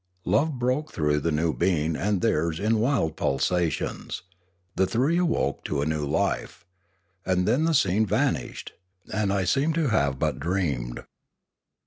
[0.25, 4.23] Love broke through the new being and theirs in wild pulsations.
[4.75, 6.65] The three awoke to a new life.
[7.23, 8.73] And then the scene vanished,
[9.13, 11.03] and I seemed to have but dreamed.